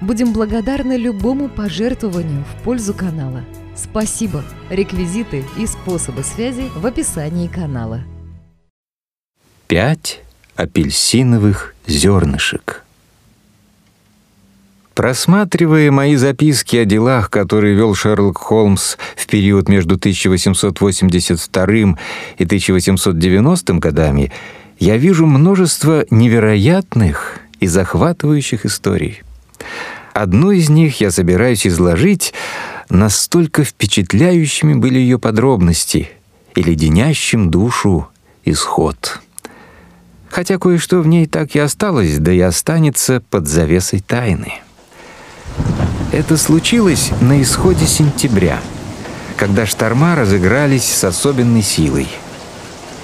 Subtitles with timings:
[0.00, 3.44] Будем благодарны любому пожертвованию в пользу канала.
[3.76, 4.42] Спасибо!
[4.70, 8.00] Реквизиты и способы связи в описании канала.
[9.66, 10.22] Пять
[10.56, 12.84] апельсиновых зернышек.
[14.94, 21.66] Просматривая мои записки о делах, которые вел Шерлок Холмс в период между 1882
[22.38, 24.32] и 1890 годами,
[24.78, 29.22] я вижу множество невероятных и захватывающих историй.
[30.12, 32.34] Одну из них я собираюсь изложить,
[32.88, 36.10] настолько впечатляющими были ее подробности
[36.54, 38.08] и леденящим душу
[38.44, 39.20] исход.
[40.28, 44.54] Хотя кое-что в ней так и осталось, да и останется под завесой тайны.
[46.12, 48.60] Это случилось на исходе сентября,
[49.36, 52.08] когда шторма разыгрались с особенной силой.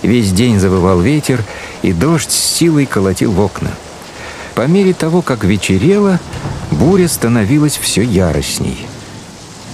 [0.03, 1.43] Весь день завывал ветер,
[1.83, 3.71] и дождь с силой колотил в окна.
[4.55, 6.21] По мере того, как вечерело,
[6.71, 8.87] буря становилась все яростней.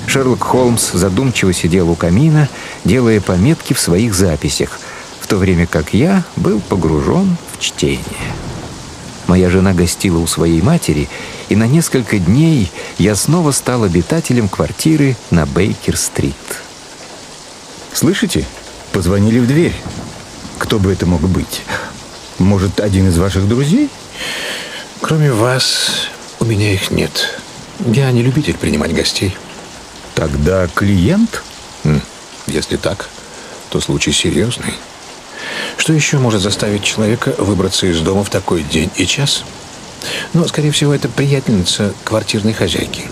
[0.07, 2.49] Шерлок Холмс задумчиво сидел у камина,
[2.85, 4.79] делая пометки в своих записях,
[5.21, 8.03] в то время как я был погружен в чтение.
[9.27, 11.09] Моя жена гостила у своей матери,
[11.49, 16.35] и на несколько дней я снова стал обитателем квартиры на Бейкер-стрит.
[17.93, 18.45] «Слышите?
[18.93, 19.75] Позвонили в дверь.
[20.59, 21.63] Кто бы это мог быть?
[22.39, 23.89] Может, один из ваших друзей?»
[25.03, 26.07] Кроме вас,
[26.43, 27.39] у меня их нет.
[27.87, 29.37] Я не любитель принимать гостей.
[30.17, 31.45] Тогда клиент?
[32.49, 33.09] Если так,
[33.71, 34.75] то случай серьезный.
[35.77, 39.45] Что еще может заставить человека выбраться из дома в такой день и час?
[40.33, 43.05] Но, скорее всего, это приятельница квартирной хозяйки.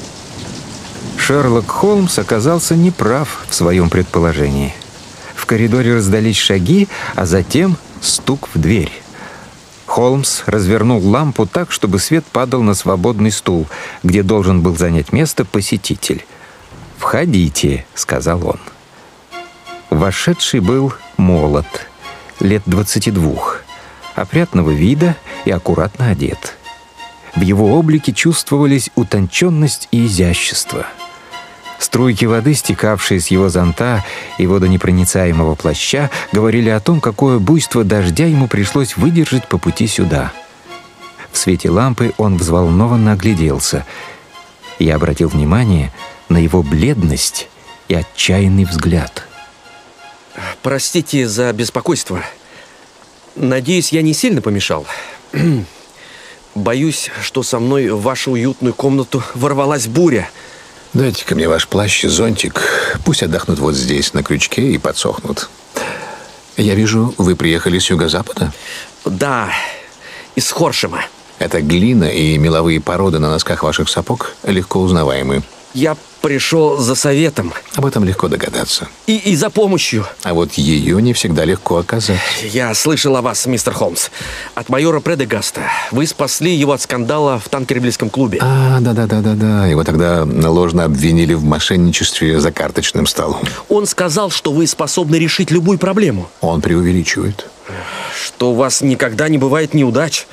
[1.16, 4.74] Шерлок Холмс оказался неправ в своем предположении.
[5.36, 8.90] В коридоре раздались шаги, а затем стук в дверь.
[9.90, 13.66] Холмс развернул лампу так, чтобы свет падал на свободный стул,
[14.04, 16.24] где должен был занять место посетитель.
[16.96, 18.60] «Входите»,— сказал он.
[19.90, 21.66] Вошедший был молод,
[22.38, 23.62] лет двадцати двух,
[24.14, 26.56] опрятного вида и аккуратно одет.
[27.34, 30.86] В его облике чувствовались утонченность и изящество—
[31.80, 34.04] Струйки воды, стекавшие с его зонта
[34.36, 40.30] и водонепроницаемого плаща, говорили о том, какое буйство дождя ему пришлось выдержать по пути сюда.
[41.32, 43.86] В свете лампы он взволнованно огляделся.
[44.78, 45.90] Я обратил внимание
[46.28, 47.48] на его бледность
[47.88, 49.26] и отчаянный взгляд.
[50.62, 52.22] «Простите за беспокойство.
[53.36, 54.84] Надеюсь, я не сильно помешал.
[56.54, 60.28] Боюсь, что со мной в вашу уютную комнату ворвалась буря».
[60.92, 62.60] Дайте-ка мне ваш плащ и зонтик.
[63.04, 65.48] Пусть отдохнут вот здесь, на крючке, и подсохнут.
[66.56, 68.52] Я вижу, вы приехали с юго-запада?
[69.04, 69.50] Да,
[70.34, 71.02] из Хоршема.
[71.38, 75.42] Это глина и меловые породы на носках ваших сапог легко узнаваемы.
[75.72, 77.52] Я пришел за советом.
[77.76, 78.88] Об этом легко догадаться.
[79.06, 80.04] И, и за помощью.
[80.24, 82.18] А вот ее не всегда легко оказать.
[82.42, 84.08] Я слышал о вас, мистер Холмс.
[84.54, 85.62] От майора Предегаста.
[85.92, 88.38] Вы спасли его от скандала в танкербельском клубе.
[88.42, 89.66] А, да-да-да-да-да.
[89.66, 93.40] Его тогда ложно обвинили в мошенничестве за карточным столом.
[93.68, 96.28] Он сказал, что вы способны решить любую проблему.
[96.40, 97.46] Он преувеличивает.
[98.26, 100.26] Что у вас никогда не бывает неудач.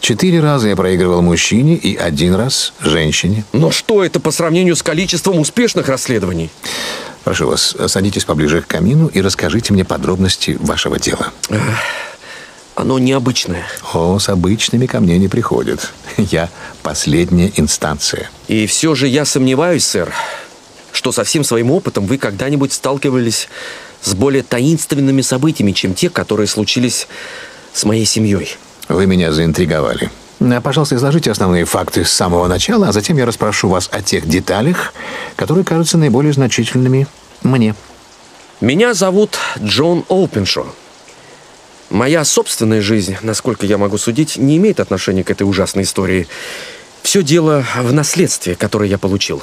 [0.00, 3.44] Четыре раза я проигрывал мужчине и один раз женщине.
[3.52, 6.50] Но что это по сравнению с количеством успешных расследований?
[7.24, 11.32] Прошу вас, садитесь поближе к камину и расскажите мне подробности вашего дела.
[12.74, 13.66] Оно необычное.
[13.92, 15.92] О, с обычными ко мне не приходят.
[16.16, 16.48] Я
[16.82, 18.30] последняя инстанция.
[18.46, 20.14] И все же я сомневаюсь, сэр,
[20.92, 23.48] что со всем своим опытом вы когда-нибудь сталкивались
[24.00, 27.08] с более таинственными событиями, чем те, которые случились
[27.72, 28.56] с моей семьей.
[28.88, 30.10] Вы меня заинтриговали.
[30.40, 34.26] А, пожалуйста, изложите основные факты с самого начала, а затем я расспрошу вас о тех
[34.26, 34.94] деталях,
[35.36, 37.06] которые кажутся наиболее значительными
[37.42, 37.74] мне.
[38.60, 40.66] Меня зовут Джон Оупеншо.
[41.90, 46.26] Моя собственная жизнь, насколько я могу судить, не имеет отношения к этой ужасной истории.
[47.02, 49.42] Все дело в наследстве, которое я получил.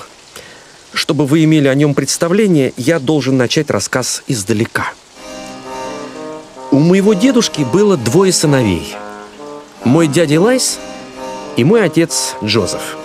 [0.94, 4.91] Чтобы вы имели о нем представление, я должен начать рассказ издалека.
[6.71, 8.95] У моего дедушки было двое сыновей–
[9.85, 10.79] мой дядя Элайс
[11.55, 12.97] и мой отец Джозеф.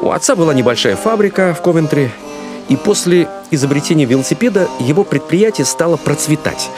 [0.00, 2.10] У отца была небольшая фабрика в Ковентри,
[2.68, 6.68] И после изобретения велосипеда его предприятие стало процветать.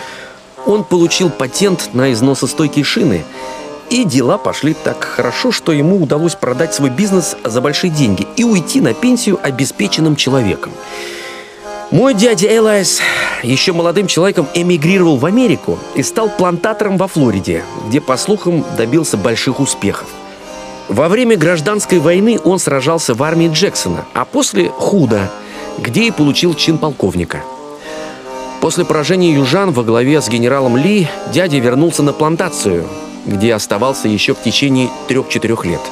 [0.66, 3.24] Он получил патент на износостойкие шины,
[3.88, 8.44] и дела пошли так хорошо, что ему удалось продать свой бизнес за большие деньги и
[8.44, 10.72] уйти на пенсию обеспеченным человеком.
[11.90, 13.00] Мой дядя Элайс
[13.42, 19.16] еще молодым человеком эмигрировал в Америку и стал плантатором во Флориде, где, по слухам, добился
[19.16, 20.06] больших успехов.
[20.88, 25.30] Во время гражданской войны он сражался в армии Джексона, а после– Худа,
[25.78, 27.42] где и получил чин полковника.
[28.60, 32.86] После поражения южан во главе с генералом Ли дядя вернулся на плантацию,
[33.24, 35.80] где оставался еще в течение трех-четырех лет–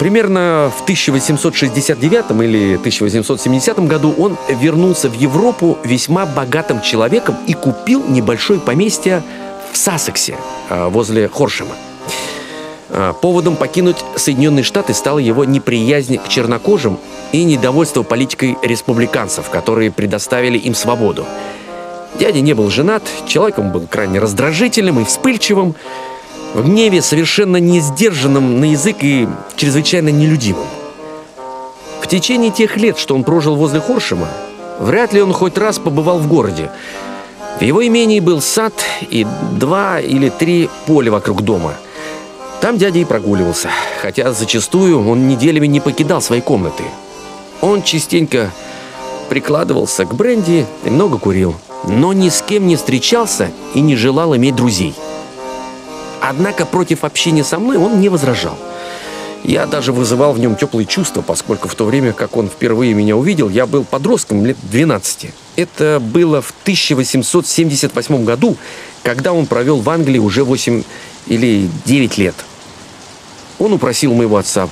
[0.00, 8.02] Примерно в 1869 или 1870 году он вернулся в Европу весьма богатым человеком и купил
[8.08, 9.22] небольшое поместье
[9.70, 10.36] в Сассексе,
[10.70, 11.74] а, возле Хоршема.
[12.88, 16.98] А, поводом покинуть Соединенные Штаты стала его неприязнь к чернокожим
[17.32, 21.26] и недовольство политикой республиканцев, которые предоставили им свободу.
[22.18, 25.74] Дядя не был женат, человеком был крайне раздражительным и вспыльчивым,
[26.54, 30.66] в гневе совершенно не сдержанным на язык и чрезвычайно нелюдимым.
[32.00, 34.28] В течение тех лет, что он прожил возле Хоршема,
[34.80, 36.70] вряд ли он хоть раз побывал в городе.
[37.60, 41.74] В его имении был сад и два или три поля вокруг дома.
[42.60, 43.70] Там дядя и прогуливался,
[44.02, 46.84] хотя зачастую он неделями не покидал своей комнаты.
[47.60, 48.50] Он частенько
[49.28, 51.54] прикладывался к бренди и много курил,
[51.84, 54.94] но ни с кем не встречался и не желал иметь друзей–
[56.20, 58.58] Однако против общения со мной он не возражал.
[59.42, 63.16] Я даже вызывал в нем теплые чувства, поскольку в то время, как он впервые меня
[63.16, 65.30] увидел, я был подростком лет 12.
[65.56, 68.56] Это было в 1878 году,
[69.02, 70.82] когда он провел в Англии уже 8
[71.26, 72.34] или 9 лет.
[73.58, 74.68] Он упросил моего отца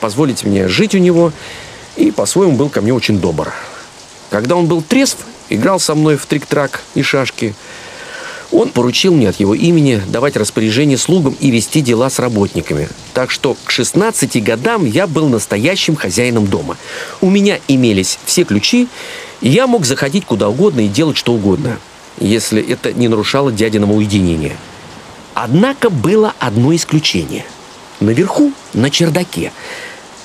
[0.00, 1.32] позволить мне жить у него
[1.96, 3.52] и по-своему был ко мне очень добр.
[4.30, 7.54] Когда он был трезв, играл со мной в трик-трак и шашки–
[8.52, 12.88] он поручил мне от его имени давать распоряжение слугам и вести дела с работниками.
[13.14, 16.76] Так что к 16 годам я был настоящим хозяином дома.
[17.20, 18.88] У меня имелись все ключи,
[19.40, 21.78] и я мог заходить куда угодно и делать что угодно,
[22.20, 24.56] если это не нарушало дядиного уединения.
[25.34, 27.46] Однако было одно исключение.
[28.00, 29.50] Наверху, на чердаке,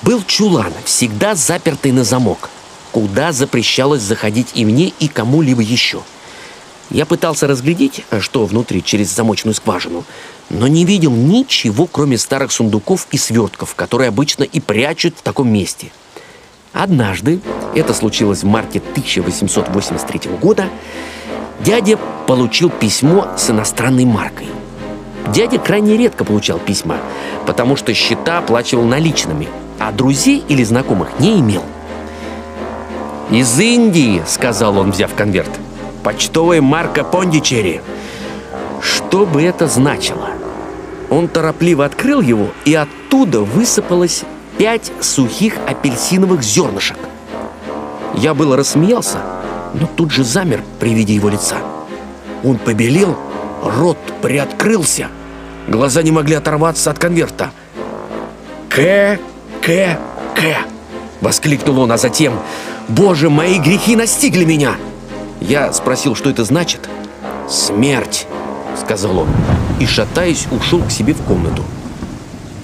[0.02, 2.50] был чулан, всегда запертый на замок,
[2.92, 6.02] куда запрещалось заходить и мне, и кому-либо еще–
[6.90, 10.04] я пытался разглядеть, э, что внутри через замочную скважину,
[10.50, 15.52] но не видел ничего, кроме старых сундуков и свертков, которые обычно и прячут в таком
[15.52, 15.92] месте.
[16.72, 17.40] Однажды,
[17.74, 20.68] это случилось в марте 1883 года,
[21.60, 24.46] дядя получил письмо с иностранной маркой.
[25.34, 26.98] Дядя крайне редко получал письма,
[27.46, 29.48] потому что счета оплачивал наличными,
[29.78, 31.64] а друзей или знакомых не имел.
[33.30, 35.50] «Из Индии»,— сказал он, взяв конверт—
[36.02, 37.82] Почтовая марка Пондичери.
[38.80, 40.30] Что бы это значило?
[41.10, 44.24] Он торопливо открыл его, и оттуда высыпалось
[44.58, 46.98] пять сухих апельсиновых зернышек.
[48.14, 49.18] Я было рассмеялся,
[49.74, 51.58] но тут же замер при виде его лица.
[52.44, 53.16] Он побелел,
[53.62, 55.08] рот приоткрылся,
[55.66, 57.50] глаза не могли оторваться от конверта.
[58.68, 59.18] «К,
[59.60, 59.98] К,
[60.34, 60.40] К!»—
[61.20, 62.34] воскликнул он, а затем
[62.88, 64.76] «Боже, мои грехи настигли меня!»
[65.40, 66.88] Я спросил, что это значит.
[67.48, 68.26] «Смерть»,—
[68.80, 69.28] сказал он,
[69.80, 71.64] и, шатаясь, ушел к себе в комнату.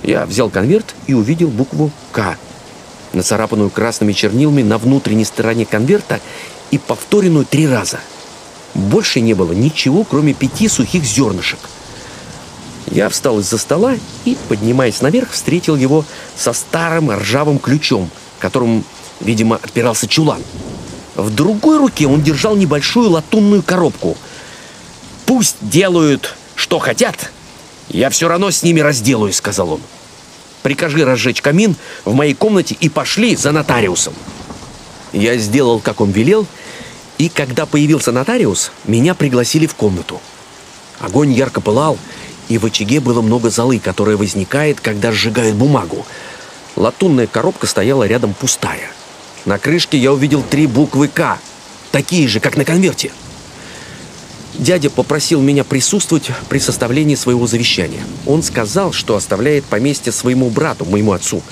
[0.03, 2.37] Я взял конверт и увидел букву «К»,
[3.15, 6.21] нацарапанную красными чернилами на внутренней стороне конверта
[6.71, 8.01] и повторенную три раза.
[8.75, 11.61] Больше не было ничего, кроме пяти сухих зернышек.
[12.91, 16.05] Я встал из-за стола и, поднимаясь наверх, встретил его
[16.37, 18.85] со старым ржавым ключом, которым,
[19.21, 20.43] видимо, отпирался чулан.
[21.15, 24.17] В другой руке он держал небольшую латунную коробку.
[25.27, 27.31] «Пусть делают, что хотят,
[27.89, 29.81] я все равно с ними разделаюсь»,— сказал он.
[30.63, 34.15] «Прикажи разжечь камин в моей комнате и пошли за нотариусом».
[35.13, 36.47] Я сделал, как он велел,
[37.19, 40.21] и когда появился нотариус, меня пригласили в комнату.
[40.99, 41.97] Огонь ярко пылал,
[42.49, 46.05] и в очаге было много золы, которая возникает, когда сжигают бумагу.
[46.75, 48.91] Латунная коробка стояла рядом пустая—
[49.45, 51.39] на крышке я увидел три буквы «К»,
[51.93, 53.11] такие же, как на конверте.
[54.55, 58.05] Дядя попросил меня присутствовать при составлении своего завещания.
[58.25, 61.43] Он сказал, что оставляет поместье своему брату, моему отцу,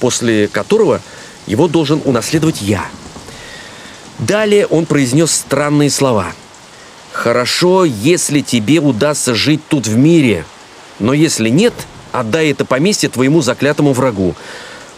[0.00, 1.02] после которого
[1.46, 2.86] его должен унаследовать я.
[4.18, 6.32] Далее он произнес странные слова.
[7.12, 10.44] «Хорошо, если тебе удастся жить тут в мире,
[10.98, 11.74] но если нет,
[12.12, 14.34] отдай это поместье твоему заклятому врагу.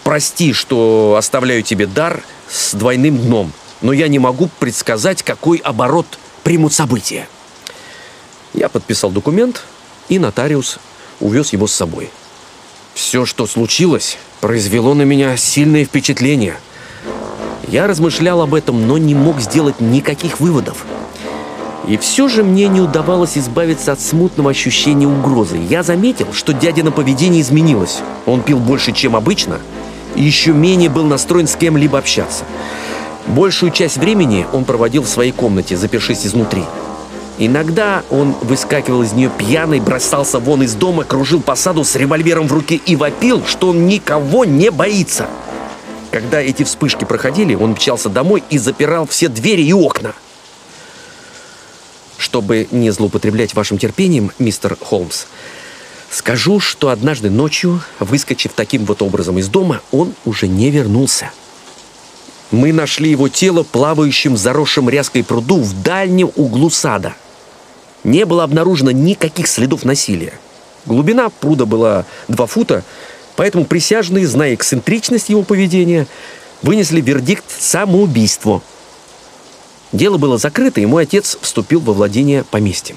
[0.09, 3.53] Прости, что оставляю тебе дар– с двойным дном.
[3.83, 6.07] но я не могу предсказать, какой оборот
[6.45, 7.29] примут события.
[8.55, 9.65] Я подписал документ,
[10.09, 10.79] и нотариус
[11.21, 12.09] увез его с собой.
[12.95, 16.57] Все, что случилось, произвело на меня сильное впечатление.
[17.67, 20.87] Я размышлял об этом, но не мог сделать никаких выводов.
[21.87, 25.59] И все же мне не удавалось избавиться от смутного ощущения угрозы.
[25.69, 27.99] Я заметил, что дядя поведение изменилось.
[28.25, 29.61] Он пил больше, чем обычно,
[30.21, 32.45] еще менее был настроен с кем-либо общаться.
[33.27, 36.65] Большую часть времени он проводил в своей комнате, запершись изнутри.
[37.39, 42.49] Иногда он выскакивал из нее пьяный, бросался вон из дома, кружил по саду с револьвером
[42.49, 45.29] в руке и вопил, что он никого не боится.
[46.11, 50.15] Когда эти вспышки проходили, он мчался домой и запирал все двери и окна.
[52.17, 55.27] Чтобы не злоупотреблять вашим терпением, мистер Холмс,
[56.11, 61.31] скажу, что однажды ночью, выскочив таким вот образом из дома, он уже не вернулся.
[62.51, 67.15] Мы нашли его тело плавающим в заросшем ряской пруду в дальнем углу сада–
[68.05, 70.35] не было обнаружено никаких следов насилия.
[70.87, 72.85] Глубина пруда была 2 фута,
[73.37, 76.07] поэтому присяжные, зная эксцентричность его поведения,
[76.63, 78.63] вынесли вердикт самоубийство.
[79.93, 82.97] Дело было закрыто, и мой отец вступил во владение поместьем.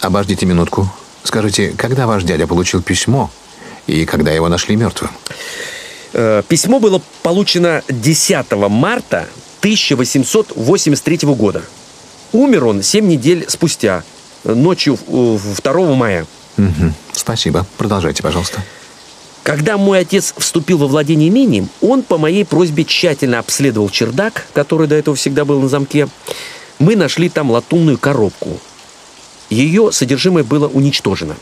[0.00, 0.88] Обождите минутку.
[1.22, 3.30] Скажите, когда ваш дядя получил письмо
[3.86, 5.10] и когда его нашли мертвым?
[6.12, 9.28] Э, письмо было получено 10 марта
[9.60, 11.62] 1883 года.
[12.32, 14.04] Умер он 7 недель спустя,
[14.44, 16.26] ночью 2 мая.
[16.56, 16.92] Угу.
[17.12, 17.66] Спасибо.
[17.76, 18.62] Продолжайте, пожалуйста.
[19.42, 24.86] Когда мой отец вступил во владение имением, он по моей просьбе тщательно обследовал чердак, который
[24.86, 26.08] до этого всегда был на замке.
[26.78, 28.60] Мы нашли там латунную коробку.
[29.50, 31.36] Ее содержимое было уничтожено.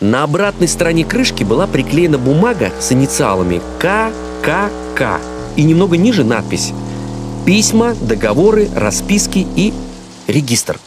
[0.00, 5.20] На обратной стороне крышки была приклеена бумага с инициалами ККК
[5.56, 6.72] и немного ниже надпись
[7.46, 9.72] «Письма, договоры, расписки и
[10.26, 10.80] регистр.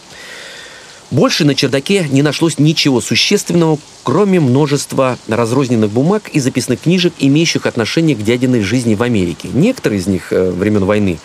[1.09, 7.65] Больше на чердаке не нашлось ничего существенного, кроме множества разрозненных бумаг и записных книжек, имеющих
[7.65, 9.47] отношение к дядиной жизни в Америке.
[9.53, 11.19] Некоторые из них э, времен войны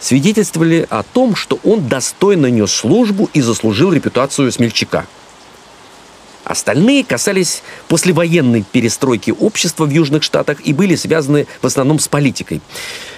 [0.00, 5.06] свидетельствовали о том, что он достойно нес службу и заслужил репутацию смельчака.
[6.44, 12.62] Остальные касались послевоенной перестройки общества в Южных Штатах и были связаны в основном с политикой.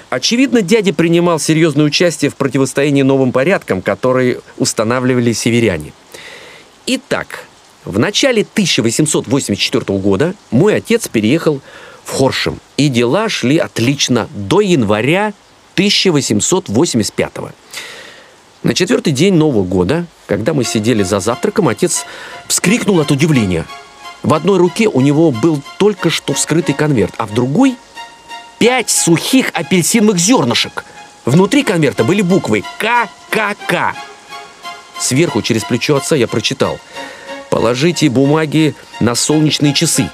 [0.09, 5.93] Очевидно, дядя принимал серьезное участие в противостоянии новым порядкам, которые устанавливали северяне.
[6.87, 7.45] Итак,
[7.85, 11.61] в начале 1884 года мой отец переехал
[12.05, 15.33] в Хоршем, и дела шли отлично до января
[15.81, 17.33] 1885
[18.65, 22.05] На четвертый день Нового года, когда мы сидели за завтраком, отец
[22.49, 23.65] вскрикнул от удивления.
[24.23, 27.77] В одной руке у него был только что вскрытый конверт, а в другой–
[28.59, 30.85] пять сухих апельсиновых зернышек.
[31.25, 33.95] Внутри конверта были буквы ККК.
[34.99, 36.79] Сверху через плечо отца я прочитал
[37.49, 40.11] «Положите бумаги на солнечные часы».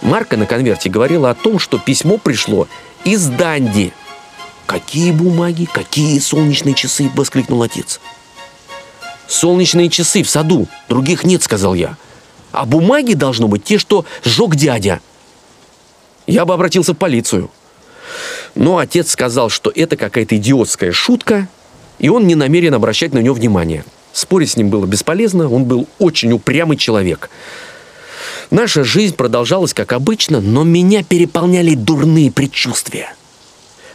[0.00, 2.68] Марка на конверте говорила о том, что письмо пришло
[3.04, 3.92] из Данди.
[4.66, 5.68] «Какие бумаги?
[5.72, 8.00] Какие солнечные часы?»– воскликнул отец.
[9.28, 11.96] «Солнечные часы в саду, других нет»,– сказал я.
[12.52, 15.00] «А бумаги должно быть те, что сжег дядя».
[16.26, 17.50] Я бы обратился в полицию.
[18.56, 21.48] Но отец сказал, что это какая-то идиотская шутка,
[21.98, 23.84] и он не намерен обращать на нее внимание.
[24.12, 27.30] Спорить с ним было бесполезно, он был очень упрямый человек.
[28.50, 33.14] Наша жизнь продолжалась как обычно, но меня переполняли дурные предчувствия.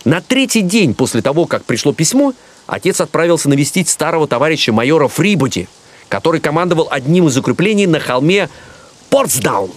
[0.04, 2.34] На третий день после того, как пришло письмо,
[2.66, 5.68] отец отправился навестить старого товарища майора Фрибути,
[6.10, 8.50] который командовал одним из укреплений на холме
[9.10, 9.72] Портсдаун.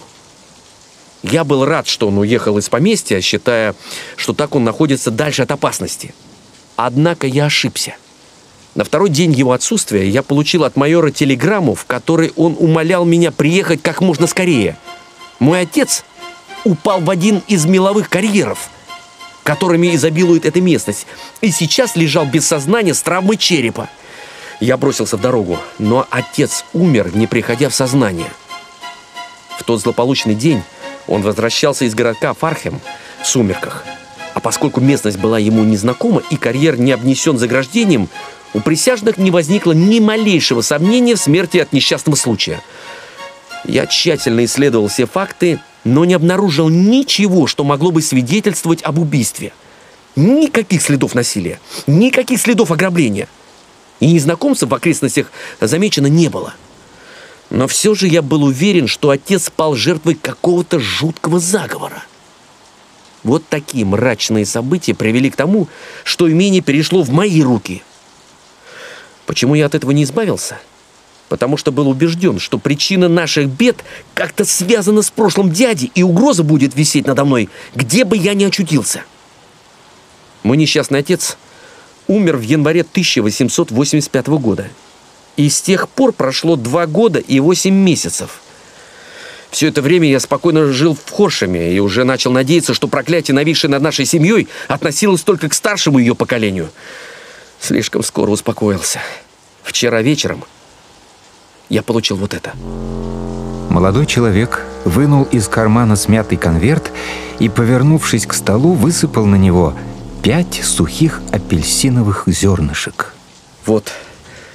[1.21, 3.75] Я был рад, что он уехал из поместья, считая,
[4.15, 6.13] что так он находится дальше от опасности.
[6.75, 7.95] Однако я ошибся.
[8.75, 13.31] На второй день его отсутствия я получил от майора телеграмму, в которой он умолял меня
[13.31, 14.77] приехать как можно скорее.
[15.39, 16.03] Мой отец
[16.63, 18.69] упал в один из меловых карьеров,
[19.45, 21.05] которыми изобилует эта местность,
[21.39, 23.87] и сейчас лежал без сознания с травмой черепа.
[24.59, 28.31] Я бросился в дорогу, но отец умер, не приходя в сознание.
[29.59, 30.63] В тот злополучный день
[31.05, 32.81] он возвращался из городка Фархем
[33.21, 33.85] в сумерках.
[34.33, 38.09] А поскольку местность была ему незнакома и карьер не обнесен заграждением,
[38.55, 42.61] у присяжных не возникло ни малейшего сомнения в смерти от несчастного случая.
[43.63, 49.53] Я тщательно исследовал все факты, но не обнаружил ничего, что могло бы свидетельствовать об убийстве.
[50.17, 53.29] Никаких следов насилия, никаких следов ограбления.
[54.01, 56.53] И незнакомцев в окрестностях замечено не было–
[57.49, 62.03] но все же я был уверен, что отец пал жертвой какого-то жуткого заговора.
[63.23, 65.67] Вот такие мрачные события привели к тому,
[66.03, 67.83] что имение перешло в мои руки.
[69.25, 70.59] Почему я от этого не избавился?
[71.29, 76.43] Потому что был убежден, что причина наших бед как-то связана с прошлым дяди, и угроза
[76.43, 79.03] будет висеть надо мной, где бы я ни очутился.
[80.43, 81.37] Мой несчастный отец
[82.07, 84.67] умер в январе 1885 года.
[85.37, 88.41] И с тех пор прошло два года и восемь месяцев–
[89.55, 93.71] все это время я спокойно жил в Хоршеме и уже начал надеяться, что проклятие, нависшее
[93.71, 96.69] над нашей семьей, относилось только к старшему ее поколению.
[97.61, 98.99] Слишком скоро успокоился.
[99.63, 100.43] Вчера вечером
[101.69, 102.53] я получил вот это.
[103.69, 106.91] Молодой человек вынул из кармана смятый конверт
[107.39, 109.73] и, повернувшись к столу, высыпал на него
[110.23, 113.13] пять сухих апельсиновых зернышек.
[113.65, 113.91] Вот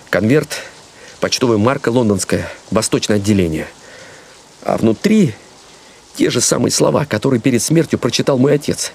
[0.09, 0.63] конверт,
[1.21, 3.67] почтовая марка лондонская, восточное отделение–
[4.63, 5.35] а внутри
[6.17, 8.93] те же самые слова, которые перед смертью прочитал мой отец.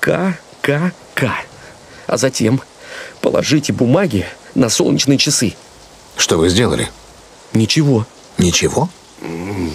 [0.00, 1.30] К, К, К.
[2.06, 2.60] А затем
[3.20, 5.54] положите бумаги на солнечные часы.
[6.16, 6.90] Что вы сделали?
[7.52, 8.06] Ничего.
[8.38, 8.88] Ничего?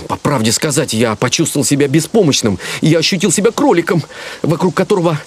[0.07, 2.59] По правде сказать, я почувствовал себя беспомощным.
[2.81, 4.03] Я ощутил себя кроликом,
[4.41, 5.19] вокруг которого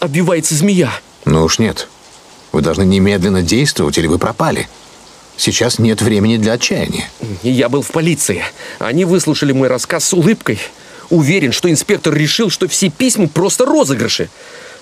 [0.00, 0.92] обвивается змея.
[1.24, 1.88] Ну уж нет.
[2.52, 4.68] Вы должны немедленно действовать, или вы пропали.
[5.36, 7.08] Сейчас нет времени для отчаяния.
[7.42, 8.44] Я был в полиции.
[8.78, 10.60] Они выслушали мой рассказ с улыбкой.
[11.10, 14.28] Уверен, что инспектор решил, что все письма просто розыгрыши.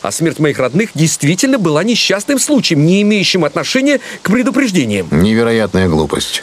[0.02, 5.08] А смерть моих родных действительно была несчастным случаем, не имеющим отношения к предупреждениям.
[5.10, 6.42] Невероятная глупость.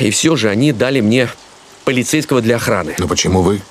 [0.00, 1.28] И все же они дали мне
[1.84, 2.94] полицейского для охраны.
[2.98, 3.62] Но почему вы...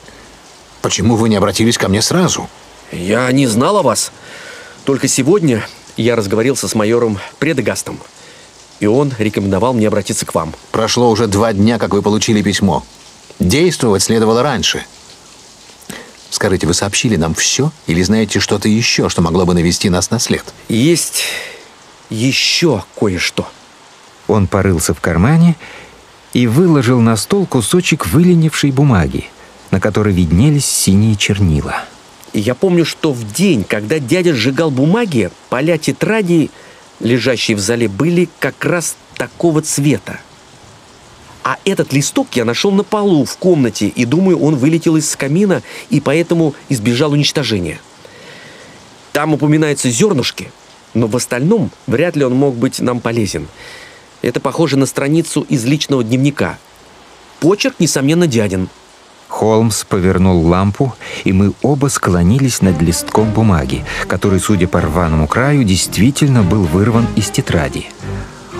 [0.81, 2.49] Почему вы не обратились ко мне сразу?
[2.91, 4.11] Я не знал о вас.
[4.85, 7.99] Только сегодня я разговорился с майором Предегастом
[8.79, 10.53] и он рекомендовал мне обратиться к вам.
[10.71, 12.83] Прошло уже два дня, как вы получили письмо.
[13.39, 14.85] Действовать следовало раньше.
[16.29, 20.19] Скажите, вы сообщили нам все или знаете что-то еще, что могло бы навести нас на
[20.19, 20.43] след?
[20.69, 21.23] Есть
[22.09, 23.47] еще кое-что.
[24.27, 25.55] Он порылся в кармане и
[26.47, 29.25] выложил на стол кусочек выленившей бумаги,
[29.71, 31.75] на которой виднелись синие чернила.
[32.33, 36.51] Я помню, что в день, когда дядя сжигал бумаги, поля тетради
[36.99, 40.19] лежащие в зале, были как раз такого цвета.
[41.43, 45.63] А этот листок я нашел на полу в комнате, и думаю, он вылетел из камина
[45.89, 47.79] и поэтому избежал уничтожения.
[49.13, 50.51] Там упоминаются зернышки,
[50.93, 53.47] но в остальном вряд ли он мог быть нам полезен.
[54.21, 56.57] Это похоже на страницу из личного дневника.
[57.39, 58.69] Почерк, несомненно, дядин.
[59.29, 65.63] Холмс повернул лампу, и мы оба склонились над листком бумаги, который, судя по рваному краю,
[65.63, 67.87] действительно был вырван из тетради.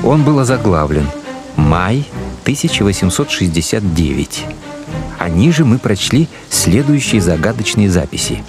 [0.04, 1.10] Он был озаглавлен
[1.58, 2.06] «Май
[2.46, 4.46] 1869».
[5.18, 8.44] А ниже мы прочли следующие загадочные записи.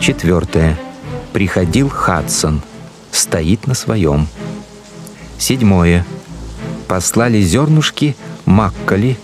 [0.00, 0.78] Четвертое.
[1.34, 2.62] Приходил Хадсон.
[3.10, 4.26] Стоит на своем.
[5.38, 6.06] Седьмое.
[6.92, 9.16] Послали зернышки Макколи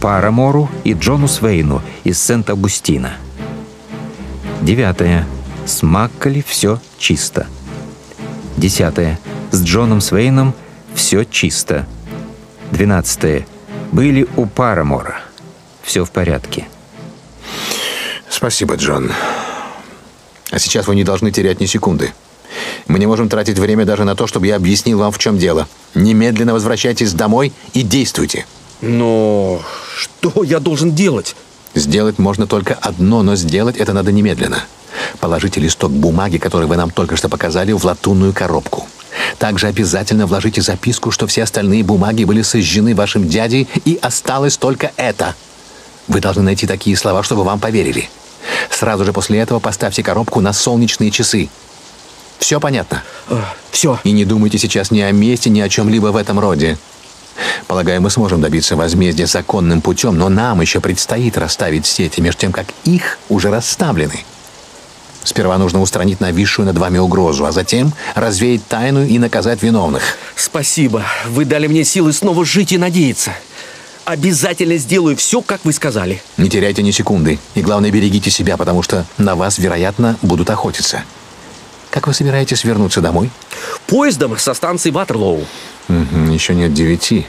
[0.00, 3.12] Парамору и Джону Свейну из Сент-Августина.
[4.62, 5.26] Девятое.
[5.66, 7.46] С Макколи все чисто.
[8.56, 9.20] Десятое.
[9.50, 10.54] С Джоном Свейном
[10.94, 11.84] все чисто.
[12.70, 13.46] Двенадцатое.
[13.92, 15.20] Были у Парамора.
[15.82, 16.68] Все в порядке.
[18.30, 19.12] Спасибо, Джон.
[20.50, 22.14] А сейчас вы не должны терять ни секунды.
[22.86, 25.68] Мы не можем тратить время даже на то, чтобы я объяснил вам, в чем дело.
[25.94, 28.46] Немедленно возвращайтесь домой и действуйте.
[28.80, 29.60] Но
[29.96, 31.36] что я должен делать?
[31.74, 34.64] Сделать можно только одно, но сделать это надо немедленно.
[35.20, 38.86] Положите листок бумаги, который вы нам только что показали, в латунную коробку.
[39.38, 44.92] Также обязательно вложите записку, что все остальные бумаги были сожжены вашим дядей, и осталось только
[44.96, 45.34] это.
[46.08, 48.08] Вы должны найти такие слова, чтобы вам поверили.
[48.70, 51.48] Сразу же после этого поставьте коробку на солнечные часы.
[52.50, 53.04] Все понятно?
[53.28, 54.00] А, все.
[54.02, 56.78] И не думайте сейчас ни о месте, ни о чем-либо в этом роде.
[57.68, 62.50] Полагаю, мы сможем добиться возмездия законным путем, но нам еще предстоит расставить сети, между тем,
[62.50, 64.24] как их уже расставлены.
[65.22, 70.02] Сперва нужно устранить нависшую над вами угрозу, а затем развеять тайну и наказать виновных.
[70.34, 71.04] Спасибо.
[71.28, 73.30] Вы дали мне силы снова жить и надеяться.
[74.04, 76.20] Обязательно сделаю все, как вы сказали.
[76.36, 77.38] Не теряйте ни секунды.
[77.54, 81.04] И главное, берегите себя, потому что на вас, вероятно, будут охотиться.
[81.90, 83.30] Как вы собираетесь вернуться домой?
[83.86, 85.44] Поездом со станции Ватерлоу.
[85.88, 87.26] Угу, еще нет девяти.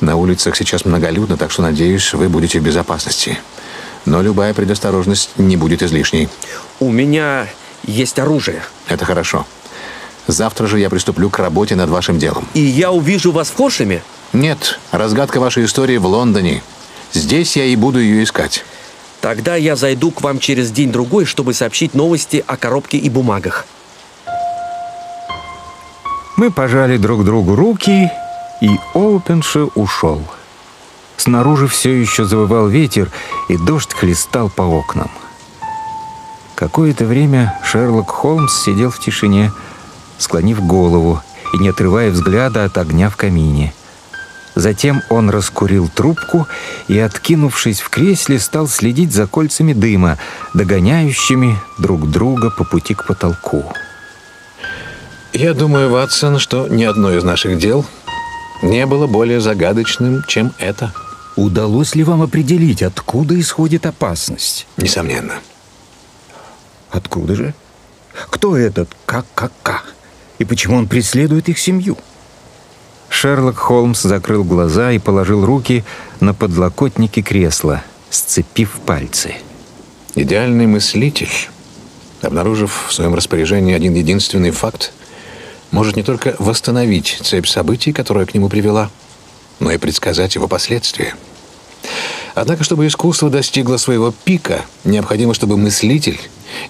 [0.00, 3.38] На улицах сейчас многолюдно, так что, надеюсь, вы будете в безопасности.
[4.04, 6.28] Но любая предосторожность не будет излишней.
[6.80, 7.48] У меня
[7.84, 8.62] есть оружие.
[8.86, 9.46] Это хорошо.
[10.26, 12.46] Завтра же я приступлю к работе над вашим делом.
[12.54, 14.02] И я увижу вас в Хоршеме?
[14.34, 16.62] Нет, разгадка вашей истории в Лондоне.
[17.14, 18.64] Здесь я и буду ее искать.
[19.22, 23.66] Тогда я зайду к вам через день-другой, чтобы сообщить новости о коробке и бумагах.
[26.38, 28.12] Мы пожали друг другу руки,
[28.60, 30.22] и Оупенши ушел.
[31.16, 33.10] Снаружи все еще завывал ветер,
[33.48, 35.10] и дождь хлестал по окнам.
[36.54, 39.50] Какое-то время Шерлок Холмс сидел в тишине,
[40.18, 41.20] склонив голову
[41.54, 43.74] и не отрывая взгляда от огня в камине.
[44.54, 46.46] Затем он раскурил трубку
[46.86, 50.18] и, откинувшись в кресле, стал следить за кольцами дыма,
[50.54, 53.64] догоняющими друг друга по пути к потолку.
[55.38, 57.86] Я думаю, Ватсон, что ни одно из наших дел
[58.60, 60.92] не было более загадочным, чем это.
[61.36, 64.66] Удалось ли вам определить, откуда исходит опасность?
[64.78, 65.34] Несомненно.
[66.90, 67.54] Откуда же?
[68.30, 69.82] Кто этот ККК?
[70.40, 71.96] И почему он преследует их семью?
[73.08, 75.84] Шерлок Холмс закрыл глаза и положил руки
[76.18, 79.36] на подлокотники кресла, сцепив пальцы.
[80.16, 81.30] Идеальный мыслитель,
[82.22, 84.92] обнаружив в своем распоряжении один единственный факт,
[85.70, 88.90] может не только восстановить цепь событий, которая к нему привела,
[89.60, 91.14] но и предсказать его последствия.
[92.34, 96.20] Однако, чтобы искусство достигло своего пика, необходимо, чтобы мыслитель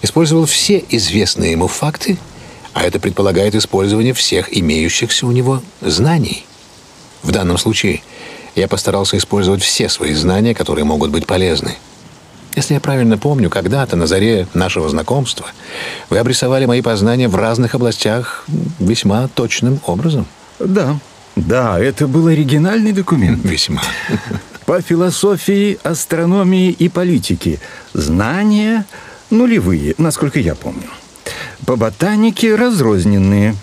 [0.03, 2.19] использовал все известные ему факты–
[2.79, 6.47] а это предполагает использование всех имеющихся у него знаний.
[7.25, 8.03] В данном случае
[8.55, 11.75] я постарался использовать все свои знания, которые могут быть полезны.
[12.59, 15.47] Если я правильно помню, когда-то на заре нашего знакомства
[16.11, 18.45] вы обрисовали мои познания в разных областях
[18.81, 20.27] весьма точным образом.
[20.59, 20.99] Да,
[21.37, 23.45] да, это был оригинальный документ.
[23.45, 23.81] Весьма.
[24.67, 27.61] По философии, астрономии и политике
[27.93, 28.87] знания
[29.31, 30.91] нулевые, насколько я помню.
[31.65, 33.55] По ботанике разрозненные,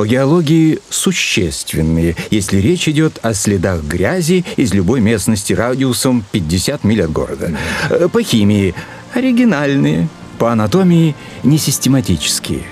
[0.00, 7.02] по геологии существенные, если речь идет о следах грязи из любой местности радиусом 50 миль
[7.02, 7.54] от города.
[7.90, 8.74] Э, по химии
[9.12, 10.08] оригинальные,
[10.38, 12.62] по анатомии несистематические.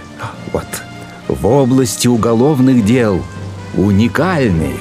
[0.54, 0.64] Вот.
[1.28, 3.22] В области уголовных дел
[3.76, 4.78] уникальные.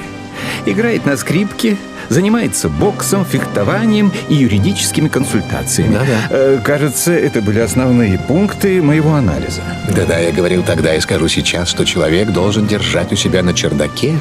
[0.64, 1.76] Играет на скрипке,
[2.08, 5.94] занимается боксом, фехтованием и юридическими консультациями.
[5.94, 6.26] Да-да.
[6.30, 9.62] Э, кажется, это были основные пункты моего анализа.
[9.94, 14.18] Да-да, я говорил тогда и скажу сейчас, что человек должен держать у себя на чердаке,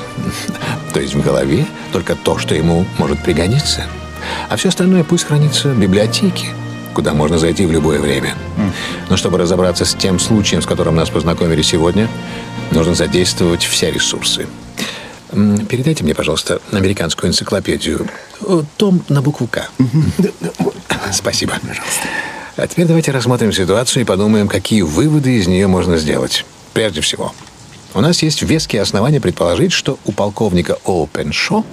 [0.93, 3.83] то есть в голове, только то, что ему может пригодиться.
[4.49, 6.47] А все остальное пусть хранится в библиотеке,
[6.93, 8.35] куда можно зайти в любое время.
[9.09, 12.07] Но чтобы разобраться с тем случаем, с которым нас познакомили сегодня,
[12.71, 14.47] нужно задействовать все ресурсы.
[15.69, 18.07] Передайте мне, пожалуйста, американскую энциклопедию.
[18.77, 19.69] Том на букву «К».
[21.11, 21.53] Спасибо.
[21.61, 22.07] Пожалуйста.
[22.55, 26.43] А теперь давайте рассмотрим ситуацию и подумаем, какие выводы из нее можно сделать.
[26.73, 27.33] Прежде всего,
[27.93, 31.63] у нас есть веские основания предположить, что у полковника Оупеншо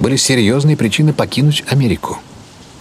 [0.00, 2.18] были серьезные причины покинуть Америку.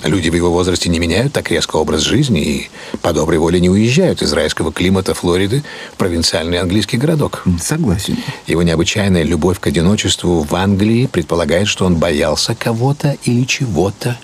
[0.03, 2.69] Люди в его возрасте не меняют так резко образ жизни и
[3.01, 5.63] по доброй воле не уезжают из райского климата Флориды
[5.93, 7.43] в провинциальный английский городок.
[7.61, 8.17] Согласен.
[8.45, 14.17] Его необычайная любовь к одиночеству в Англии предполагает, что он боялся кого-то или чего-то.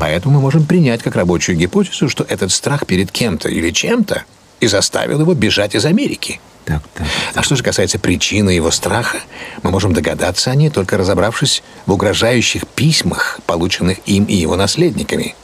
[0.00, 4.24] Поэтому мы можем принять как рабочую гипотезу, что этот страх перед кем-то или чем-то
[4.60, 6.40] и заставил его бежать из Америки.
[6.64, 7.06] Так, так.
[7.34, 9.18] А что же касается причины его страха,
[9.62, 15.34] мы можем догадаться о ней, только разобравшись в угрожающих письмах, полученных им и его наследниками.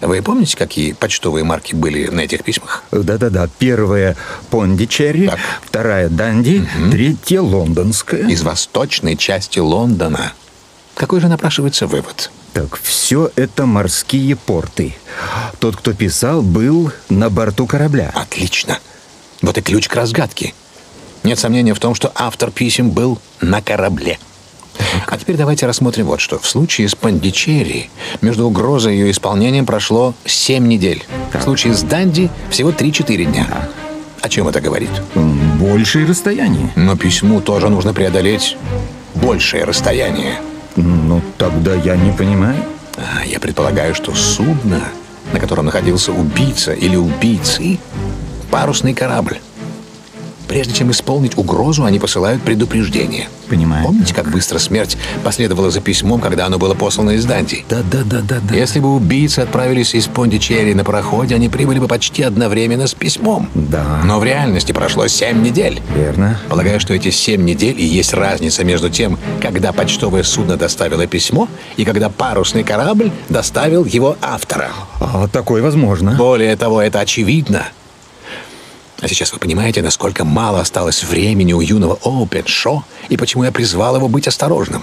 [0.00, 2.82] Вы помните, какие почтовые марки были на этих письмах?
[2.90, 3.48] Да-да-да.
[3.58, 4.16] Первая
[4.50, 5.38] Пондичерри, Так.
[5.64, 8.26] вторая Данди, третья Лондонская.
[8.28, 10.32] Из восточной части Лондона.
[10.94, 12.30] Какой же напрашивается вывод?
[12.54, 14.96] Так, все это морские порты.
[15.60, 18.10] Тот, кто писал, был на борту корабля.
[18.14, 18.78] Отлично.
[19.42, 20.54] Вот и ключ к разгадке.
[21.24, 24.18] Нет сомнения в том, что автор писем был на корабле.
[25.06, 26.38] А теперь давайте рассмотрим вот что.
[26.38, 31.04] В случае с Пандичерри между угрозой и ее исполнением прошло 7 недель.
[31.32, 33.46] В случае с Данди всего 3-4 дня.
[34.20, 34.90] О чем это говорит?
[35.14, 36.70] Большее расстояние.
[36.76, 38.56] Но письму тоже нужно преодолеть
[39.14, 40.40] большее расстояние.
[40.76, 42.62] Ну, тогда я не понимаю.
[42.96, 44.82] А, Я предполагаю, что судно,
[45.32, 47.78] на котором находился убийца или убийцы,
[48.50, 49.38] парусный корабль.
[50.48, 53.28] Прежде чем исполнить угрозу, они посылают предупреждение.
[53.48, 53.84] Понимаю.
[53.84, 57.66] Помните, как быстро смерть последовала за письмом, когда оно было послано из Данди?
[57.68, 58.54] Да-да-да-да-да.
[58.54, 63.50] Если бы убийцы отправились из Пондичерри на пароходе, они прибыли бы почти одновременно с письмом.
[63.54, 64.00] Да.
[64.04, 65.82] Но в реальности прошло семь недель.
[65.94, 66.38] Верно.
[66.48, 71.46] Полагаю, что эти семь недель и есть разница между тем, когда почтовое судно доставило письмо
[71.76, 74.70] и когда парусный корабль доставил его автора.
[75.00, 76.12] А, такое возможно.
[76.12, 77.66] Более того, это очевидно.
[79.00, 83.94] А сейчас вы понимаете, насколько мало осталось времени у юного Оупеншо и почему я призвал
[83.96, 84.82] его быть осторожным.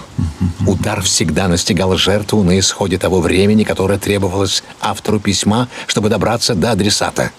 [0.66, 6.72] Удар всегда настигал жертву на исходе того времени, которое требовалось автору письма, чтобы добраться до
[6.72, 7.30] адресата.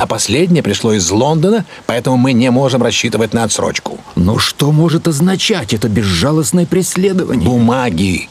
[0.00, 3.98] А последнее пришло из Лондона, поэтому мы не можем рассчитывать на отсрочку.
[4.16, 7.48] Но что может означать это безжалостное преследование?
[7.48, 8.28] Бумаги,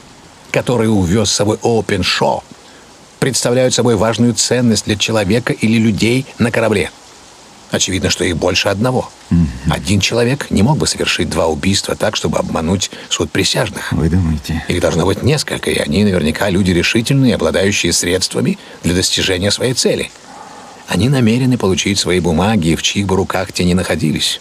[0.51, 2.43] которые увез с собой Оупеншо,
[3.19, 6.91] представляют собой важную ценность для человека или людей на корабле.
[7.73, 9.09] Очевидно, что их больше одного.
[9.67, 13.91] Один человек не мог бы совершить два убийства так, чтобы обмануть суд присяжных.
[13.91, 14.63] Вы думаете?
[14.67, 20.11] Их должно быть несколько, и они наверняка люди решительные, обладающие средствами для достижения своей цели.
[20.87, 24.39] Они намерены получить свои бумаги, в чьих бы руках те не находились.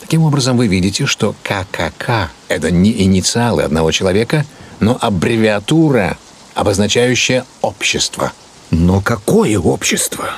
[0.00, 4.46] Таким образом, вы видите, что ККК— это не инициалы одного человека,
[4.80, 6.16] но аббревиатура,
[6.54, 8.32] обозначающая общество.
[8.70, 10.30] Но какое общество?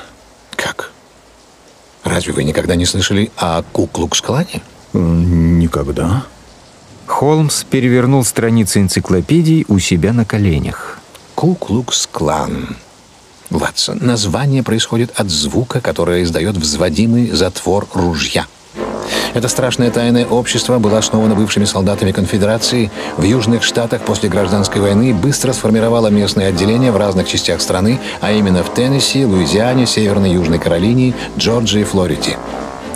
[2.07, 4.63] Разве вы никогда не слышали о Куклукс-клане?
[4.93, 6.25] Никогда.
[7.07, 11.01] Холмс перевернул страницы энциклопедии у себя на коленях.
[11.35, 12.77] Куклукс-клан.
[13.51, 18.47] Ватсон, название происходит от звука, которое издает взводимый затвор ружья.
[19.35, 25.11] Это страшное тайное общество было основано бывшими солдатами конфедерации в Южных Штатах после гражданской войны
[25.11, 30.31] и быстро сформировало местные отделения в разных частях страны, а именно в Теннесси, Луизиане, Северной
[30.31, 32.37] Южной Каролине, Джорджии и Флориде.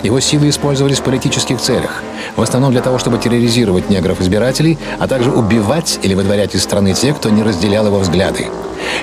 [0.03, 2.01] Его силы использовались в политических целях,
[2.35, 7.17] в основном для того, чтобы терроризировать негров-избирателей, а также убивать или выдворять из страны тех,
[7.17, 8.47] кто не разделял его взгляды.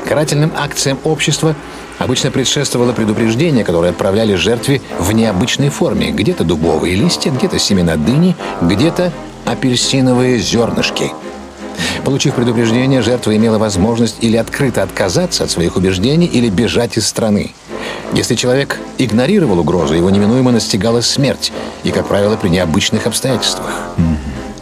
[0.09, 1.55] Карательным акциям общества
[1.99, 6.11] обычно предшествовало предупреждение, которое отправляли жертве в необычной форме.
[6.11, 9.13] Где-то дубовые листья, где-то семена дыни, где-то
[9.45, 11.13] апельсиновые зернышки.
[12.05, 17.53] Получив предупреждение, жертва имела возможность или открыто отказаться от своих убеждений, или бежать из страны.
[18.15, 21.53] Если человек игнорировал угрозу, его неминуемо настигала смерть,
[21.85, 23.71] и, как правило, при необычных обстоятельствах.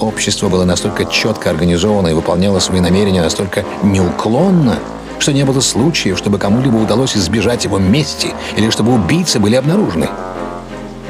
[0.00, 4.78] Общество было настолько четко организовано и выполняло свои намерения настолько неуклонно,
[5.18, 10.08] что не было случаев, чтобы кому-либо удалось избежать его мести или чтобы убийцы были обнаружены.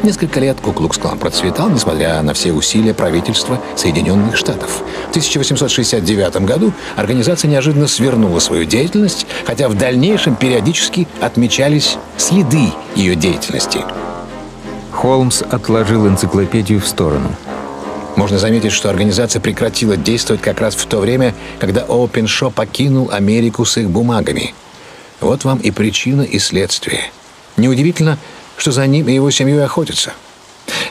[0.02, 4.82] Несколько лет Куклукс-клан процветал, несмотря на все усилия правительства Соединенных Штатов.
[5.06, 13.16] В 1869 году организация неожиданно свернула свою деятельность, хотя в дальнейшем периодически отмечались следы ее
[13.16, 13.80] деятельности.
[14.92, 17.30] Холмс отложил энциклопедию в сторону.
[18.16, 23.64] Можно заметить, что организация прекратила действовать как раз в то время, когда Опеншо покинул Америку
[23.64, 24.54] с их бумагами.
[25.20, 27.10] Вот вам и причина, и следствие.
[27.58, 28.18] Неудивительно,
[28.56, 30.12] что за ним и его семьей охотятся.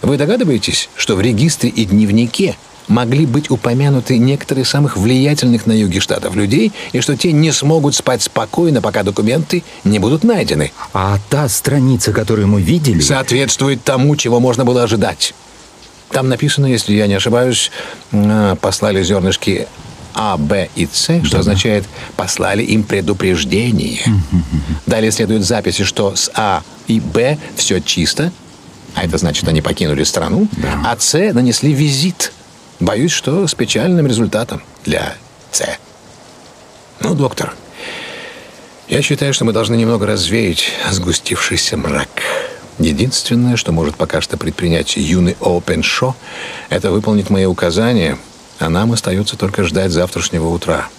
[0.03, 2.55] Вы догадываетесь, что в регистре и дневнике
[2.87, 7.95] могли быть упомянуты некоторые самых влиятельных на юге штатов людей, и что те не смогут
[7.95, 10.71] спать спокойно, пока документы не будут найдены.
[10.93, 12.99] А та страница, которую мы видели...
[12.99, 15.33] Соответствует тому, чего можно было ожидать.
[16.11, 17.71] Там написано, если я не ошибаюсь,
[18.11, 19.67] а, послали зернышки
[20.13, 24.01] А, Б и С, что означает послали им предупреждение.
[24.85, 28.31] Далее следуют записи, что с А и Б все чисто,
[28.95, 30.47] а это значит, они покинули страну,
[30.85, 32.31] а С нанесли визит.
[32.79, 35.15] Боюсь, что с печальным результатом для
[35.51, 35.63] С.
[37.01, 37.53] Ну, доктор,
[38.87, 42.09] я считаю, что мы должны немного развеять сгустившийся мрак.
[42.79, 46.15] Единственное, что может пока что предпринять юный Опеншо,
[46.69, 48.17] это выполнить мои указания,
[48.59, 50.89] а нам остается только ждать завтрашнего утра.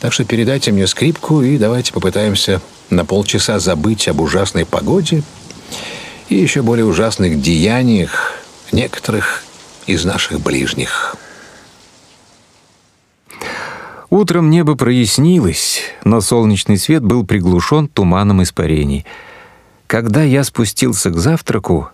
[0.00, 5.22] Так что передайте мне скрипку и давайте попытаемся на полчаса забыть об ужасной погоде
[6.28, 8.32] и еще более ужасных деяниях
[8.72, 9.44] некоторых
[9.86, 11.16] из наших ближних.
[14.08, 19.06] Утром небо прояснилось, но солнечный свет был приглушен туманом испарений.
[19.90, 21.90] Когда я спустился к завтраку,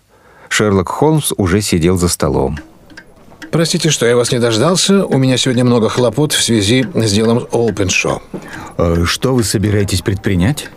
[0.51, 2.59] Шерлок Холмс уже сидел за столом.
[3.51, 5.07] Простите, что я вас не дождался.
[5.07, 8.21] У меня сегодня много хлопот в связи с делом Олпеншо.
[8.77, 10.69] Э, Что вы собираетесь предпринять?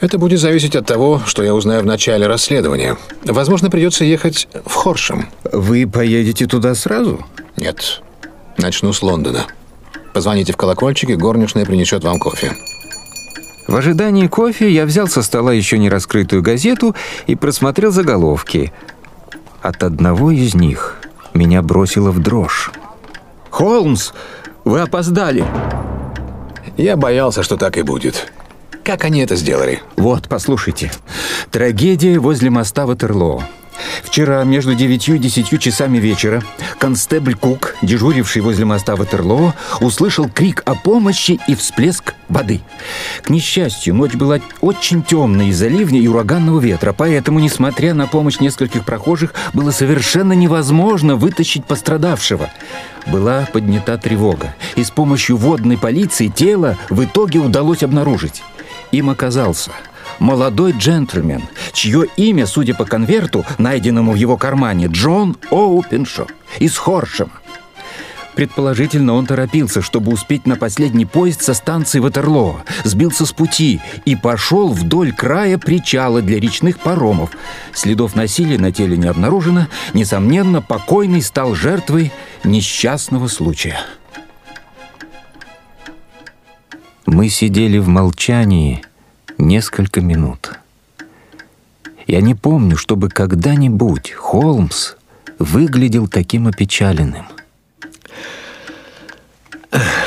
[0.00, 2.96] Это будет зависеть от того, что я узнаю в начале расследования.
[3.24, 5.30] Возможно, придется ехать в Хоршем.
[5.50, 7.26] Вы поедете туда сразу?
[7.56, 8.00] Нет,
[8.58, 9.48] начну с Лондона.
[10.12, 12.52] Позвоните в колокольчик, и горничная принесет вам кофе.
[13.66, 16.94] В ожидании кофе я взял со стола еще не раскрытую газету
[17.26, 18.72] и просмотрел заголовки.
[19.62, 20.96] От одного из них
[21.32, 22.70] меня бросило в дрожь.
[23.50, 24.12] Холмс,
[24.64, 25.44] вы опоздали.
[26.76, 28.30] Я боялся, что так и будет.
[28.82, 29.82] Как они это сделали?
[29.96, 30.92] Вот, послушайте.
[31.50, 33.44] Трагедия возле моста Ватерлоо.
[34.02, 36.42] Вчера между девятью и десятью часами вечера
[36.78, 42.60] констебль Кук, дежуривший возле моста Ватерлоо, услышал крик о помощи и всплеск воды.
[43.22, 48.40] К несчастью, ночь была очень темная из-за ливня и ураганного ветра, поэтому, несмотря на помощь
[48.40, 52.50] нескольких прохожих, было совершенно невозможно вытащить пострадавшего.
[53.06, 58.42] Была поднята тревога, и с помощью водной полиции тело в итоге удалось обнаружить.
[58.92, 59.72] Им оказался
[60.18, 66.26] молодой джентльмен, чье имя, судя по конверту, найденному в его кармане, Джон Оупеншо
[66.58, 67.32] из Хоршема.
[68.34, 74.16] Предположительно, он торопился, чтобы успеть на последний поезд со станции Ватерлоо, сбился с пути и
[74.16, 77.30] пошел вдоль края причала для речных паромов.
[77.72, 79.68] Следов насилия на теле не обнаружено.
[79.92, 83.78] Несомненно, покойный стал жертвой несчастного случая.
[87.06, 88.82] Мы сидели в молчании
[89.38, 90.52] несколько минут.
[92.06, 94.94] Я не помню, чтобы когда-нибудь Холмс
[95.38, 97.26] выглядел таким опечаленным.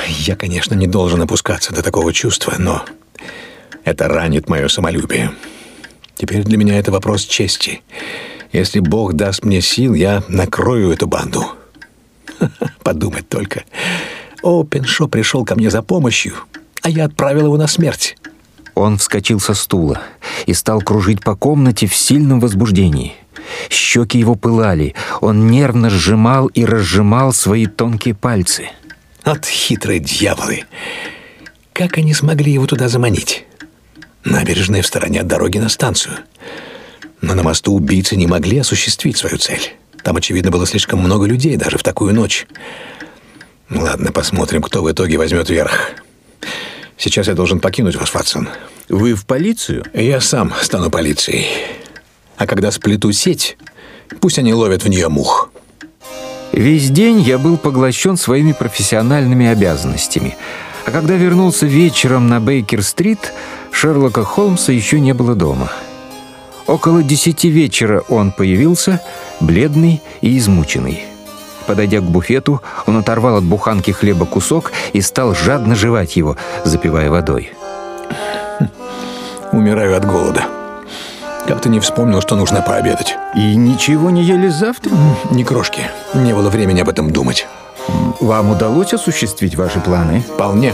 [0.08, 2.86] Я, конечно, не должен опускаться до такого чувства, но
[3.84, 5.32] это ранит мое самолюбие.
[6.16, 7.82] Теперь для меня это вопрос чести.
[8.52, 11.46] Если Бог даст мне сил, я накрою эту банду.
[12.84, 13.64] Подумать только.
[14.42, 16.36] О, Пеншо пришел ко мне за помощью,
[16.82, 18.18] а я отправил его на смерть.
[18.78, 20.02] Он вскочил со стула
[20.46, 23.16] и стал кружить по комнате в сильном возбуждении.
[23.72, 28.70] Щеки его пылали, он нервно сжимал и разжимал свои тонкие пальцы.
[29.24, 30.66] От хитрые дьяволы!
[31.74, 33.48] Как они смогли его туда заманить?
[34.24, 36.18] Набережная в стороне от дороги на станцию.
[37.20, 39.74] Но на мосту убийцы не могли осуществить свою цель.
[40.04, 42.46] Там, очевидно, было слишком много людей даже в такую ночь.
[43.72, 45.94] Ладно, посмотрим, кто в итоге возьмет верх.
[46.98, 48.50] Сейчас я должен покинуть вас, Ватсон.
[48.90, 49.86] Вы в полицию?
[49.94, 51.48] Я сам стану полицией.
[52.38, 53.58] А когда сплету сеть,
[54.20, 55.52] пусть они ловят в нее мух.
[56.52, 60.38] Весь день я был поглощен своими профессиональными обязанностями.
[60.86, 63.34] А когда вернулся вечером на Бейкер-стрит,
[63.72, 65.72] Шерлока Холмса еще не было дома.
[66.66, 69.02] Около десяти вечера он появился,
[69.40, 71.04] бледный и измученный.
[71.68, 77.12] Подойдя к буфету, он оторвал от буханки хлеба кусок и стал жадно жевать его, запивая
[77.12, 77.52] водой.
[79.52, 80.46] Умираю от голода.
[81.46, 83.16] Как ты не вспомнил, что нужно пообедать?
[83.36, 84.92] И ничего не ели завтра?
[85.32, 85.82] Ни крошки.
[86.14, 87.48] Не было времени об этом думать.
[88.20, 90.22] Вам удалось осуществить ваши планы?
[90.22, 90.74] Вполне.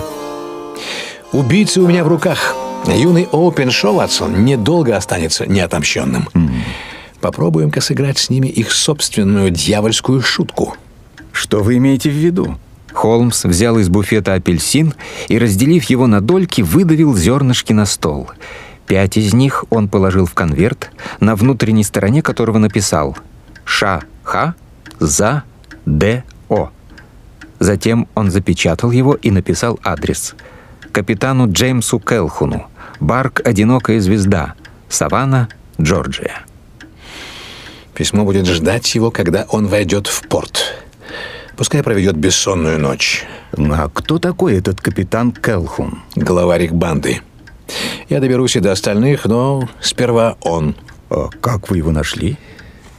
[1.31, 2.55] Убийцы у меня в руках.
[2.87, 6.27] Юный Оупен Шоуатсон недолго останется неотомщенным.
[6.33, 6.52] Mm.
[7.23, 10.75] Попробуем-ка сыграть с ними их собственную дьявольскую шутку.
[11.31, 12.57] Что вы имеете в виду?
[12.91, 14.93] Холмс взял из буфета апельсин
[15.29, 18.29] и, разделив его на дольки, выдавил зернышки на стол.
[18.87, 23.17] Пять из них он положил в конверт, на внутренней стороне которого написал
[23.63, 24.55] «Ша-Ха
[24.99, 25.43] за
[25.85, 26.71] Д-О».
[27.57, 30.35] Затем он запечатал его и написал адрес.
[30.91, 32.67] Капитану Джеймсу Келхуну,
[32.99, 34.55] Барк «Одинокая звезда»,
[34.89, 35.47] Саванна,
[35.79, 36.43] Джорджия.
[37.95, 40.73] Письмо будет ждать его, когда он войдет в порт.
[41.55, 43.25] Пускай проведет бессонную ночь.
[43.55, 45.99] А кто такой этот капитан Келхун?
[46.15, 47.21] Главарь их банды.
[48.09, 50.75] Я доберусь и до остальных, но сперва он.
[51.09, 52.37] А как вы его нашли?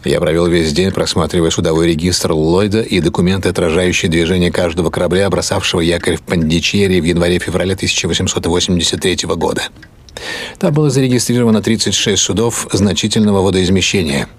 [0.05, 5.81] Я провел весь день, просматривая судовой регистр Ллойда и документы, отражающие движение каждого корабля, бросавшего
[5.81, 9.63] якорь в Пандичерри в январе-феврале 1883 года.
[10.59, 14.29] Там было зарегистрировано 36 судов значительного водоизмещения–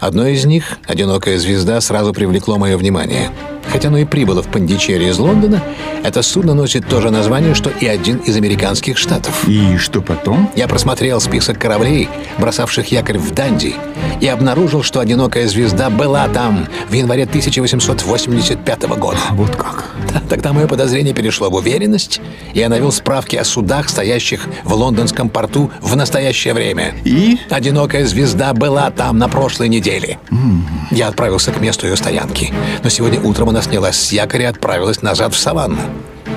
[0.00, 3.30] Одно из них, «Одинокая звезда», сразу привлекло мое внимание.
[3.70, 5.62] Хотя оно и прибыло в Пандичерри из Лондона,
[6.02, 9.46] это судно носит то же название, что и один из американских штатов.
[9.48, 10.50] И что потом?
[10.56, 13.74] Я просмотрел список кораблей, бросавших якорь в Данди,
[14.20, 19.18] и обнаружил, что «Одинокая звезда» была там в январе 1885 года.
[19.30, 19.84] Вот как?
[20.28, 22.20] Тогда мое подозрение перешло в уверенность,
[22.54, 26.94] и я навел справки о судах, стоящих в лондонском порту в настоящее время.
[27.04, 27.38] И?
[27.50, 30.18] «Одинокая звезда» была там на прошлой неделе.
[30.30, 30.60] Mm.
[30.90, 32.52] Я отправился к месту ее стоянки,
[32.82, 35.80] но сегодня утром она снялась с якоря и отправилась назад в саванну.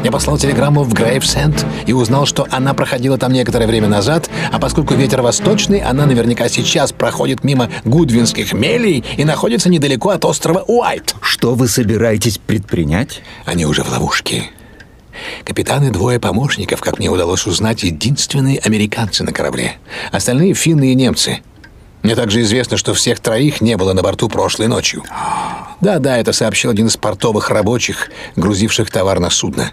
[0.04, 4.58] Я послал телеграмму в Грейвсенд и узнал, что она проходила там некоторое время назад, а
[4.58, 10.64] поскольку ветер восточный, она наверняка сейчас проходит мимо Гудвинских мелей и находится недалеко от острова
[10.66, 11.14] Уайт.
[11.22, 13.22] Что вы собираетесь предпринять?
[13.46, 14.46] Они уже в ловушке.
[15.46, 19.76] Капитаны двое помощников, как мне удалось узнать, единственные американцы на корабле.
[20.12, 21.42] Остальные финны и немцы.
[22.04, 25.04] Мне также известно, что всех троих не было на борту прошлой ночью.
[25.82, 29.72] Да-да, это сообщил один из портовых рабочих, грузивших товар на судно.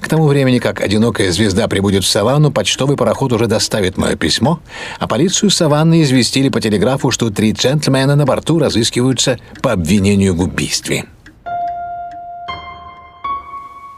[0.00, 4.60] К тому времени, как одинокая звезда прибудет в саванну, почтовый пароход уже доставит мое письмо,
[5.00, 10.42] а полицию саванны известили по телеграфу, что три джентльмена на борту разыскиваются по обвинению в
[10.42, 11.06] убийстве.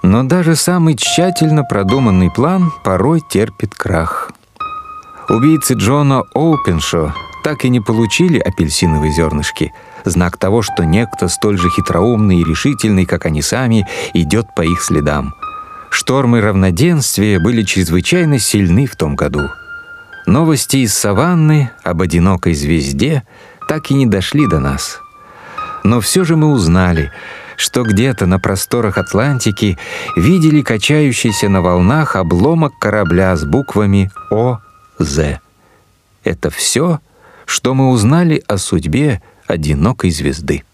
[0.02, 4.32] Но даже самый тщательно продуманный план порой терпит крах.
[5.28, 7.12] Убийцы Джона Оупеншо
[7.44, 9.72] так и не получили апельсиновые зернышки,
[10.04, 14.82] знак того, что некто столь же хитроумный и решительный, как они сами, идет по их
[14.82, 15.34] следам.
[15.90, 19.48] Штормы равноденствия были чрезвычайно сильны в том году.
[20.26, 23.22] Новости из саванны об одинокой звезде
[23.68, 25.00] так и не дошли до нас.
[25.84, 27.12] Но все же мы узнали,
[27.56, 29.78] что где-то на просторах Атлантики
[30.16, 35.40] видели качающийся на волнах обломок корабля с буквами «ОЗ».
[36.24, 37.00] Это все,
[37.48, 40.64] что мы узнали о судьбе одинокой звезды.